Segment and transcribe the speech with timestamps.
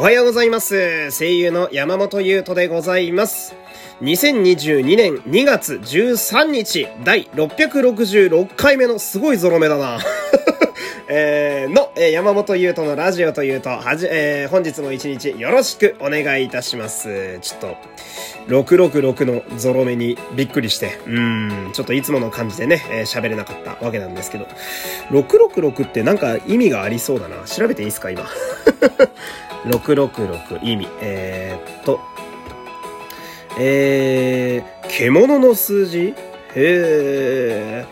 [0.00, 1.10] おはようございます。
[1.10, 3.56] 声優の山本優斗でございます。
[4.00, 9.98] 2022年2月13日、第666回目のすごいゾロ目だな。
[11.10, 17.38] えー、の、えー、山本優斗のラジオというと、はじ、えー、本日も一日よろしくお願いいたします。
[17.40, 17.76] ちょっと、
[18.48, 24.46] 666のゾロ目にびっくりして、うん、ちょっといつもの感じでね、えー、喋れなかったわけなんですけど、
[25.10, 27.42] 666ってなんか意味がありそうだな。
[27.46, 28.26] 調べていいですか、今？
[29.64, 30.88] 666意味。
[31.00, 32.00] えー、っと、
[33.58, 36.08] えー、獣の数字？
[36.08, 36.14] へ
[36.54, 37.86] え。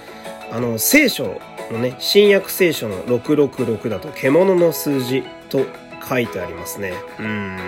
[0.52, 1.40] あの、聖書
[1.72, 5.66] のね、新約聖書の666だと獣の数字と
[6.08, 6.94] 書いてありますね。
[7.18, 7.58] うん。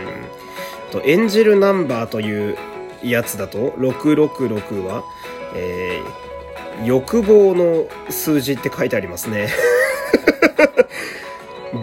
[0.91, 2.57] と、エンジェルナンバーという
[3.03, 5.05] やつだと、666は、
[5.55, 9.49] えー、欲望の数字って書いてありますね。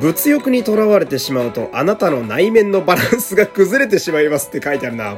[0.02, 5.16] 物欲にとらわれてしまうと、あなたの内面のバランスが崩れてしまいますって書いてあるな。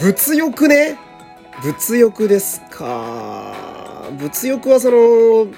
[0.00, 0.96] 物欲ね。
[1.62, 4.08] 物欲ですか。
[4.12, 5.48] 物欲はその、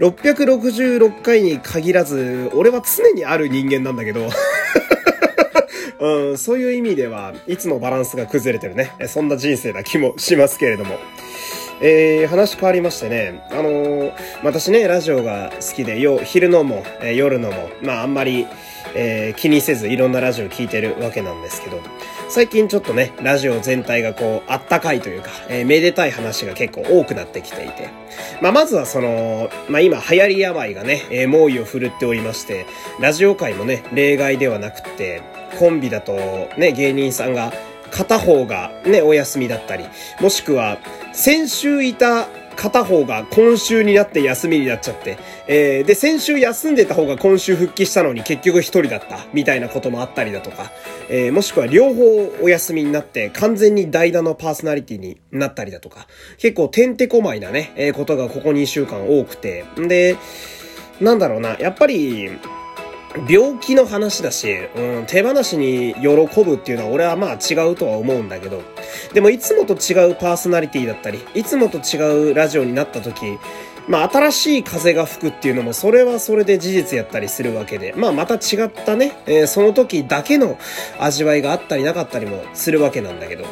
[0.00, 4.28] 666回に限らず、俺は常にある人間なんだけど、
[5.98, 8.92] うん、そういう意味では、いつもバランスが崩れてるね。
[9.06, 10.98] そんな人生な気もしますけれども。
[11.80, 18.46] えー、話変わりましてね、あのー、私ね、ラジオが好きで、よ、昼のも、えー、夜のも、まああんまり、
[18.94, 21.78] えー、気にせずいろんなラジオ聞いてるわけなんですけど、
[22.28, 27.88] 最近ちょっとね、ラジオ全体がこう、あったかいというか、えー、めでたい話が結構多くなってきていて、
[28.42, 32.66] まあまずはその、まあ今流行り病がね、えー、猛威を振るっておりまして、
[33.00, 35.22] ラジオ界もね、例外ではなくて、
[35.58, 36.14] コンビだと
[36.58, 37.52] ね、芸人さんが
[37.90, 39.84] 片方がね、お休みだったり、
[40.20, 40.78] もしくは、
[41.12, 50.72] 先週いた片方が今週になって休みになっちゃって、えー、で、先週休んでた方が今週復帰したのに結局一人だった、みたいなこともあったりだとか、
[51.08, 52.04] えー、もしくは両方
[52.42, 56.06] お休みになって完全に代打のパーソナリティになったりだとか、
[56.38, 60.16] 結構てんてこまいなね、えー、ことがここ2週間多くて、んで、
[61.00, 62.30] なんだろうな、やっぱり、
[63.28, 68.62] 病気の話だし、うん、手放しに喜ぶっていうのは俺はまあ違うとは思うんだけど、
[69.14, 73.38] でもいつもと違うパーソナリティだったり、いつもと違うラジオになった時、
[73.88, 80.58] まあ新しい風が吹くっていうのもそれはそれで事実やったりするわけで、まあまた違ったね、えー、その時だけの
[80.98, 83.44] 味わいがあったりなかったりもするわけなんだけど、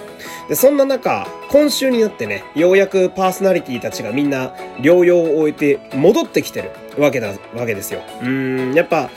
[0.48, 6.70] で、そんな中、今週になってね、ようやくパーソナリティたちがみんな療養を終えて戻ってきてる
[7.02, 8.02] わけだ、わけですよ。
[8.20, 9.10] うーん、やっぱ、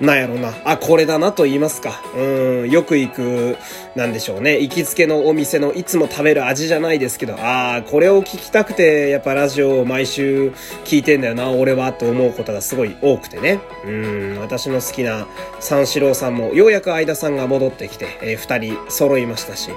[0.00, 0.54] なんやろな。
[0.64, 2.02] あ、これだなと言いますか。
[2.14, 3.56] うん、よく行く、
[3.94, 4.60] なんでしょうね。
[4.60, 10.52] 行きつけのお店のいつも食べる味じゃないですけど、ああ、これを聞きたくて、やっぱラジオを毎週
[10.84, 13.60] 聞いてんだよな、俺は、と思うことがすごい多くてね。
[13.86, 15.26] うん、私の好きな
[15.60, 19.70] 三四郎さんも、ようやく相田さんが戻ってきて、えー、二人揃いましたし、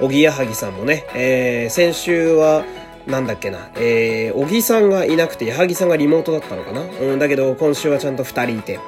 [0.00, 2.64] おぎやはぎさんもね、えー、先週は、
[3.08, 6.82] なんだっけな、えー、小木さんがいなくて、矢作さんがリモートだったのかな。
[6.82, 8.78] うん、だけど、今週はちゃんと二人いて。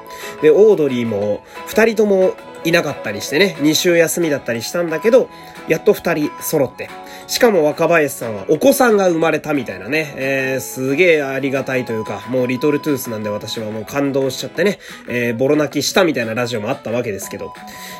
[0.43, 5.27] で、オードリーも、二人ともいなかったりしてね、二週休みだったりしたんだけど、
[5.67, 6.89] やっと二人揃って。
[7.25, 17.53] しかも若林さんはお子さんが生まれたみたいなね、えー、すげえありがたいというか、もうリトルトゥースなんで私はもう感動しちゃってね、えー、ボロ泣きしたみたいなラジオもあったわけですけど、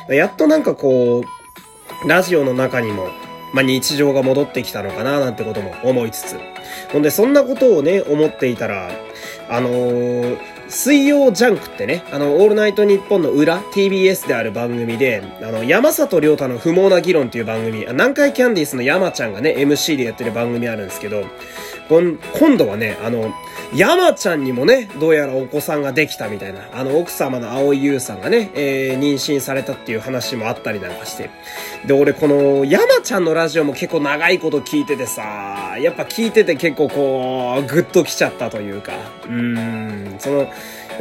[0.08, 1.24] やっとなんかこ
[2.04, 3.08] う、ラジオの中にも、
[3.52, 6.36] まあ、日常が戻ってきたのかななんてことも思いつつ。
[6.92, 8.90] ほんで、そんなことをね、思っていたら、
[9.48, 21.24] あのー、水曜ジャンクってね、あの、オールナイトニッポンの裏、TBS である番組で、あの、山里亮太の不毛な議論っていう番組、南海キャンディースの山ちゃんがね、MC でやってる番組あるんですけど、
[21.88, 23.32] 今度はね、あの、
[23.74, 31.30] 山ちゃんにもね、どうやらお子さんができたみたいな、あの、奥様の青井優さんがね、えー、妊娠されたっていう話もあったりなんかして。
[31.86, 38.92] で、俺この、山ちゃんのラジオも結構長いこと聞いててさ、やっぱ聞いてて結構こう、グッと来ちゃったというか、
[39.24, 40.48] うーん、その、やっ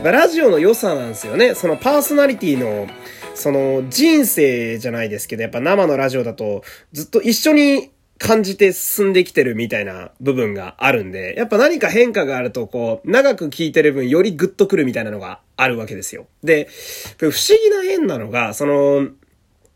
[0.03, 1.55] ぱラジオの良さなんですよね。
[1.55, 2.87] そのパーソナリティの、
[3.35, 6.63] その人生じゃないですけど、やっぱ生のラジオだと
[6.93, 7.91] ずっと一緒に
[8.21, 16.27] 感じて進んできてるみたいな部分があるんで、やっぱ何か変化があるとこう、長く聞いてる分よりグッとくるみたいなのがあるわけですよ。
[16.43, 16.69] で、
[17.17, 19.07] 不思議な縁なのが、その、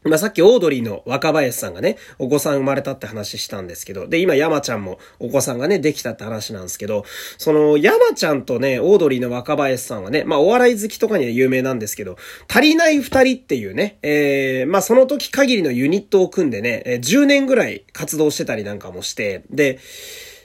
[0.06, 7.06] まあ、さっきオードリーの若林さんがね、お子さん生まれたって話したんですけど、で、今山ちゃんもお子さんがね、できたって話なんですけど、
[7.40, 12.18] その山ちゃんとね、オードリーの若林さんはね、まあ、お笑い好きとかには有名なんですけど、
[12.48, 19.80] 足りない二人っていうね、えー、まあ、その時限りのユニットを組んでね、10年ぐらい活動してたりなんかもして、で、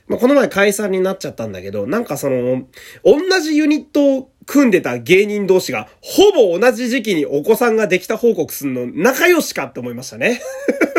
[0.09, 2.63] まあ、この前解散になっちゃったんだけど、なんかその、
[3.05, 10.43] 同じユニットを組んでた芸人同士が、ほぼ同じ時期にお子さんができた報告するの仲良しかって思いましたね。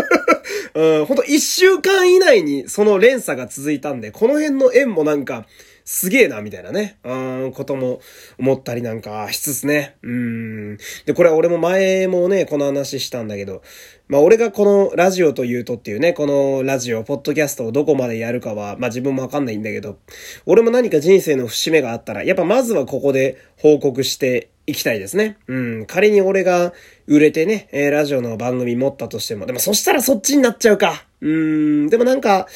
[0.74, 5.46] うん、ほんと一週間以内にその連鎖が続いたんで、この辺の縁もなんか、
[5.86, 7.14] すげえな、みたいなね、う
[7.48, 8.02] ん、ことも
[8.38, 9.98] 思ったりなんかしつつね。
[10.04, 10.78] うん。
[11.06, 13.62] で、これは俺も前もね、この話したんだけど、
[14.08, 19.98] まあ俺がこのラジオというとっていうね、このラジオ、ポッドキャストをどこまでやるかは、まあ自分もわかんないんだけど、
[20.46, 25.38] 俺も何か人生の節目があったら、やっぱまずはここで報告して行きたいですね。
[25.48, 25.86] うん。
[25.86, 26.74] 仮に俺が
[27.08, 31.06] 売れてね、えー、ラジオの番組持ったとしても、でもそしたらそっちになっちゃうか。
[31.22, 31.90] うーん。
[31.90, 32.48] でもなんか、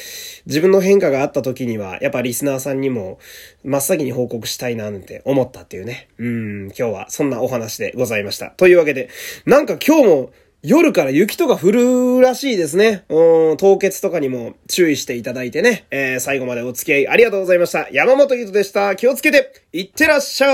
[0.46, 3.20] 自分の変化があった時には、やっぱリスナーさんにも、
[3.64, 6.08] 真っ先に報告したいななんて思ったっていうね。
[6.18, 6.66] うん。
[6.68, 8.52] 今日はそんなお話でございました。
[8.52, 9.10] というわけで、
[9.46, 10.32] なんか今日も、
[10.68, 13.04] 夜から雪とか降るらしいですね。
[13.10, 15.86] うん、凍結とかにも注意していただいてね。
[15.92, 17.88] えー、最後までお付き合いありがとうございました。
[17.92, 18.96] 山本ゆとでした。
[18.96, 20.48] 気をつけて、いってらっしゃ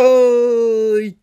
[1.02, 1.20] い